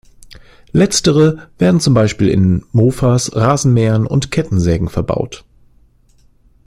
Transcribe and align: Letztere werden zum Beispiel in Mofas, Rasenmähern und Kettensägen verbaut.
Letztere 0.71 1.47
werden 1.59 1.79
zum 1.79 1.93
Beispiel 1.93 2.27
in 2.29 2.65
Mofas, 2.71 3.35
Rasenmähern 3.35 4.07
und 4.07 4.31
Kettensägen 4.31 4.89
verbaut. 4.89 5.45